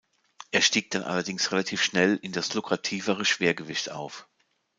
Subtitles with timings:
[0.49, 4.27] Er stieg dann allerdings relativ schnell in das lukrativere Schwergewicht auf.